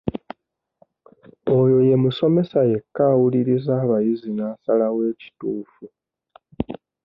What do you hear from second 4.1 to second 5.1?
n'asalawo